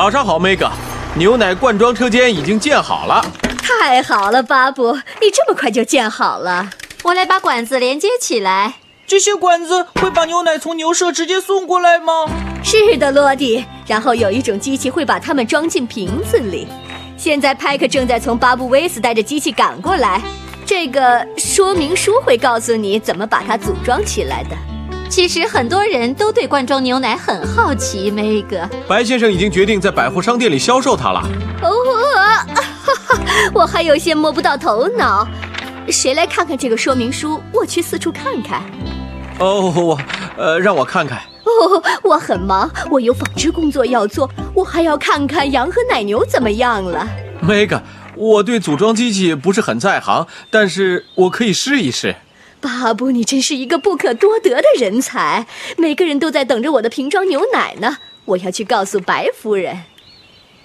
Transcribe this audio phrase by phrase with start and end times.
[0.00, 0.70] 早上好，，Mega，
[1.14, 3.22] 牛奶灌装车间已经建好了。
[3.58, 6.70] 太好了，巴布，你这么快就建好了。
[7.02, 8.76] 我来把管子连接起来。
[9.06, 12.14] 这些管子会把牛奶从牛舍直接送过来吗？
[12.64, 13.62] 是的，罗迪。
[13.86, 16.66] 然后有一种机器会把它们装进瓶子里。
[17.18, 20.22] 现在派克正在从巴布威斯带着机器赶过来。
[20.64, 24.56] 这个说明书会告诉你怎么把它组装起来的。
[25.10, 28.56] 其实很多人都对罐装牛奶很好奇，梅格。
[28.86, 31.20] 白先生已经决定在百货商店里销售它了。
[31.62, 31.68] 哦，
[33.52, 35.26] 我还有些摸不到头脑。
[35.88, 37.42] 谁来看看这个说明书？
[37.52, 38.62] 我去四处看看。
[39.40, 39.98] 哦，我，
[40.38, 41.18] 呃，让我看看。
[41.18, 47.04] 哦，我很忙，我有纺织工作要做，我还要看看羊和奶牛怎么样了。
[47.40, 47.82] 梅格，
[48.14, 52.14] 我对组装机器不是很在行，但是我可以试一试。
[52.60, 55.46] 巴布，你真是一个不可多得的人才。
[55.76, 57.98] 每个人都在等着我的瓶装牛奶呢。
[58.26, 59.84] 我要去告诉白夫人。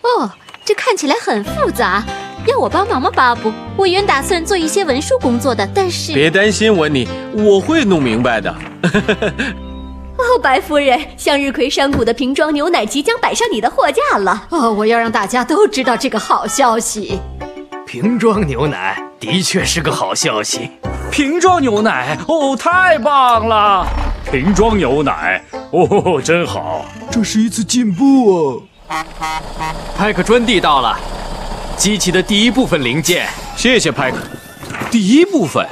[0.01, 0.31] 哦，
[0.63, 2.03] 这看起来很复杂，
[2.45, 3.51] 要我帮忙吗，巴布？
[3.75, 8.53] 我原打算做一些文书工作的，但是别担心，文尼，我会弄明白的。
[10.17, 14.47] 哦，白夫人，向日葵山谷的瓶装牛奶即将摆上你的货架了。
[14.49, 17.19] 哦，我要让大家都知道这个好消息。
[17.85, 20.69] 瓶装牛奶的确是个好消息。
[21.11, 23.85] 瓶装牛奶哦，太棒了！
[24.31, 29.05] 瓶装牛奶哦，真好，这是一次进步啊！
[29.97, 30.97] 派克专递到了，
[31.77, 34.17] 机器的第一部分零件，谢谢派克。
[34.91, 35.65] 第一部分，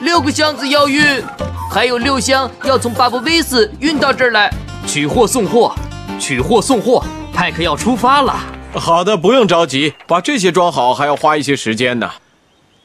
[0.00, 1.22] 六个箱子要运，
[1.70, 4.52] 还有六箱要从巴布威斯运到这儿来，
[4.86, 5.74] 取货送货，
[6.18, 8.34] 取货送货，派克要出发了。
[8.74, 12.10] 好的，不用着急，把这些装好还要花一些时间呢。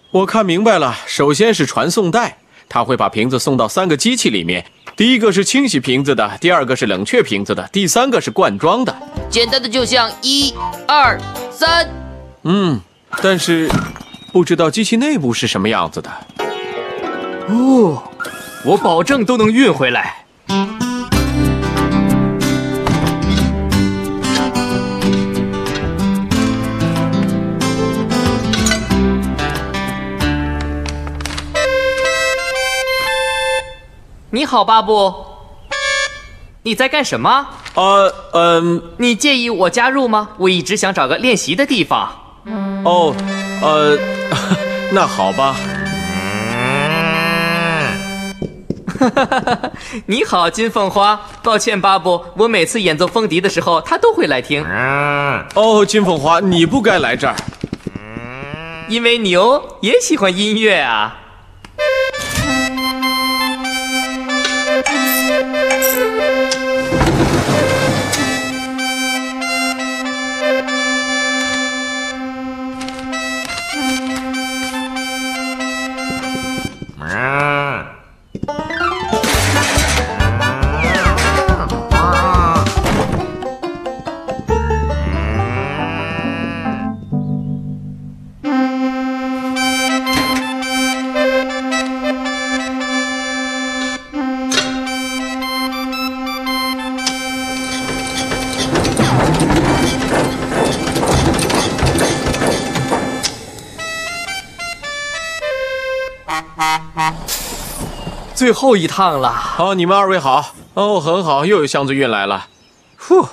[0.09, 2.37] 我看明白了，首先是传送带，
[2.69, 4.65] 它会把瓶子送到三个机器里面。
[4.95, 8.95] 第一个是清洗瓶子的，第二个是冷却瓶子的，第三个是灌装的。
[9.29, 10.53] 简单的就像一、
[10.87, 11.19] 二、
[11.51, 11.87] 三。
[12.43, 12.79] 嗯，
[13.21, 13.69] 但是
[14.31, 16.09] 不知道机器内部是什么样子的。
[17.49, 18.01] 哦，
[18.63, 20.25] 我保证都能运回来。
[34.37, 35.11] 你好，巴布。
[36.61, 37.47] 你在干什么？
[37.73, 38.83] 呃，嗯。
[38.97, 40.29] 你介意我加入吗？
[40.37, 42.07] 我一直想找个练习的地方。
[42.85, 43.15] 哦，
[43.63, 43.97] 呃，
[44.93, 45.55] 那好吧。
[48.99, 49.71] 哈哈哈哈
[50.05, 51.19] 你好，金凤花。
[51.41, 54.63] 抱歉，巴布，我每次演奏风笛的时候，他都会来听。
[55.55, 57.35] 哦，金凤花，你不该来这儿。
[58.87, 61.21] 因为牛也喜欢音乐啊。
[108.33, 109.55] 最后一趟了。
[109.57, 110.53] 哦，你们二位好。
[110.73, 112.47] 哦，很好，又有箱子运来了。
[112.97, 113.29] 呼，哦，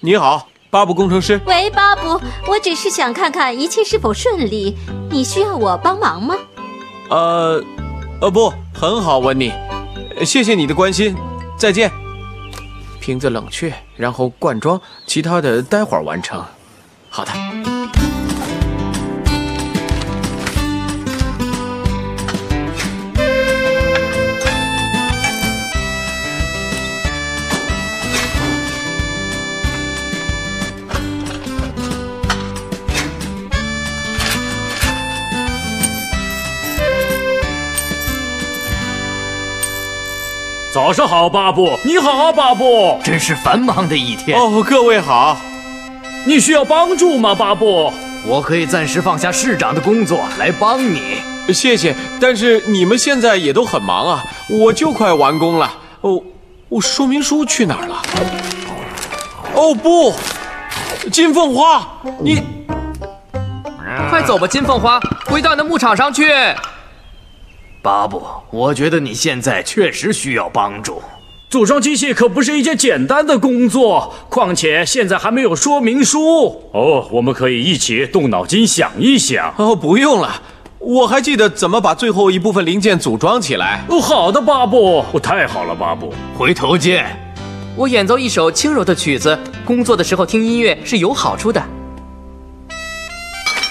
[0.00, 1.40] 你好，巴布工程师。
[1.44, 4.76] 喂，巴布，我只是想看看一切是否顺利。
[5.10, 6.34] 你需要我帮忙吗？
[7.10, 7.62] 呃，
[8.20, 9.52] 呃，不，很好，温妮。
[10.24, 11.14] 谢谢你的关心。
[11.58, 11.92] 再见。
[12.98, 16.42] 瓶子冷却，然后灌装，其他的待会儿完成。
[17.10, 17.30] 好的。
[40.72, 41.78] 早上好，巴布。
[41.84, 43.00] 你好，巴布。
[43.02, 44.38] 真是繁忙的一天。
[44.38, 45.36] 哦，各位好。
[46.26, 47.92] 你需要帮助吗，巴布？
[48.26, 51.22] 我可以暂时放下市长的工作来帮你。
[51.52, 55.72] 谢谢，但是你们现在也都很忙啊，我就快完工了。
[56.00, 56.20] 哦，
[56.68, 58.02] 我说明书去哪儿了？
[59.54, 60.12] 哦不，
[61.10, 61.86] 金凤花，
[62.20, 62.42] 你
[64.10, 66.30] 快走吧，金凤花，回到你的牧场上去。
[67.86, 71.00] 巴布，我觉得你现在确实需要帮助。
[71.48, 76.68] 组装机器可不是一件简单的工作，况且现在还没有说明书。
[76.72, 79.54] 哦，我们可以一起动脑筋想一想。
[79.56, 80.42] 哦，不用了，
[80.80, 83.84] 我还记得怎么把最后一部分零件组装起来。
[83.88, 85.04] 哦，好的，巴布。
[85.12, 86.12] 哦，太好了，巴布。
[86.36, 87.06] 回头见。
[87.76, 91.62] 我演奏一首轻柔的曲子，工作的时候听音乐是有好处的。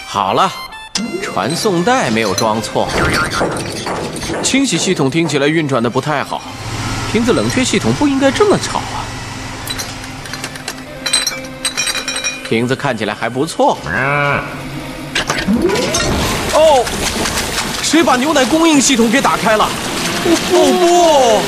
[0.08, 0.50] 好了，
[1.22, 2.88] 传送带没有装错。
[4.44, 6.42] 清洗系统听起来运转的不太好，
[7.12, 9.04] 瓶子冷却系统不应该这么吵啊。
[12.48, 13.78] 瓶子看起来还不错。
[16.54, 16.86] 哦，
[17.82, 19.68] 谁把牛奶供应系统给打开了？
[20.26, 21.42] 哦不！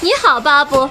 [0.00, 0.76] 你好，巴布。
[0.78, 0.90] 哦。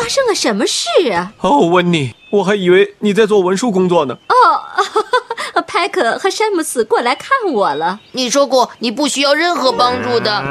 [0.00, 1.32] 发生了什么事啊？
[1.40, 4.16] 哦，温妮，我还以为你在做文书工作呢。
[4.28, 4.64] 哦，
[5.66, 8.00] 派克和詹姆斯过来看我了。
[8.12, 10.42] 你说过你不需要任何帮助的。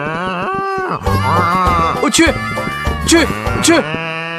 [2.02, 2.26] 我去，
[3.08, 3.26] 去，
[3.64, 3.74] 去！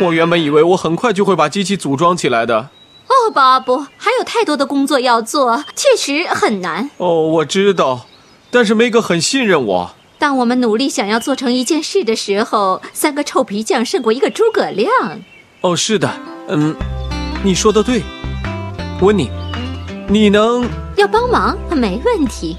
[0.00, 2.68] 我原本以为我很快就会把机器组装起来的。
[3.08, 6.88] 哦，巴布，还有太多的工作要做，确实很难。
[6.98, 8.06] 哦，我知道，
[8.50, 9.90] 但是梅格很信任我。
[10.20, 14.86] 当我们努力想要做成一件事的时候，三个臭皮匠胜过一个诸葛亮。
[15.62, 16.12] 哦，是的，
[16.48, 16.76] 嗯，
[17.42, 18.02] 你说的对，
[19.00, 19.30] 温妮，
[20.08, 21.56] 你能要帮忙？
[21.70, 22.58] 没问题。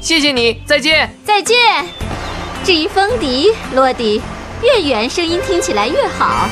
[0.00, 1.84] 谢谢你，再见，再见。
[2.62, 4.22] 至于风笛，落地，
[4.62, 6.48] 越远声音听起来越好。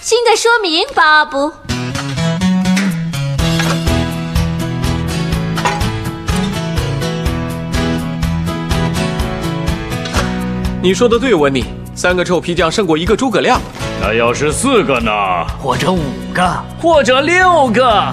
[0.00, 1.52] 新的说明，巴布。
[10.84, 11.64] 你说的对，温妮，
[11.94, 13.60] 三个臭皮匠胜过一个诸葛亮。
[14.00, 15.12] 那要是四个呢？
[15.60, 16.00] 或者五
[16.34, 16.42] 个，
[16.80, 18.12] 或者六个？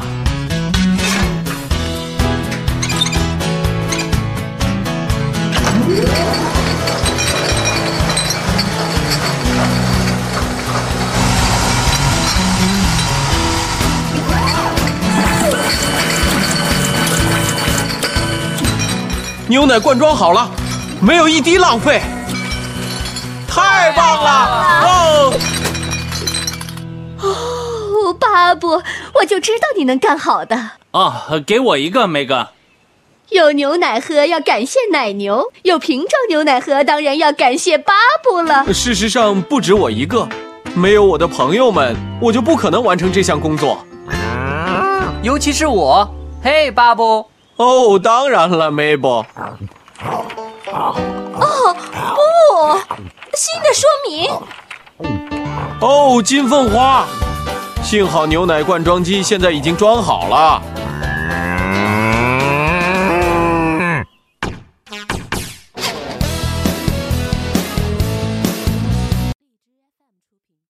[19.47, 20.47] 牛奶灌装好了，
[21.01, 21.99] 没有一滴浪费。
[23.49, 24.29] 太棒了！
[24.85, 25.33] 哦，
[27.21, 28.81] 哦，巴布，
[29.15, 30.71] 我就知道你能干好的。
[30.91, 32.49] 哦，给我一个，梅哥。
[33.29, 38.73] 有牛奶喝要感谢奶牛，有瓶装牛奶喝当然要感谢巴布了。
[38.73, 40.27] 事实上不止我一个，
[40.73, 43.85] 没有我的朋友们，我就不可能完成这项工作。
[45.21, 46.09] 尤其是我。
[46.43, 47.25] 嘿，巴布。
[47.57, 49.23] 哦，当然了，梅布。
[50.69, 50.95] 哦，
[51.33, 52.18] 不。
[53.35, 54.29] 新的说明。
[55.81, 57.05] 哦，金凤花，
[57.83, 60.61] 幸好牛奶灌装机现在已经装好了。